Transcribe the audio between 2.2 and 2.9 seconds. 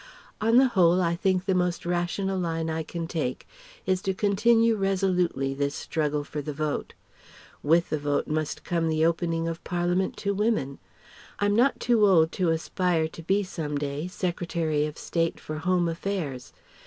line I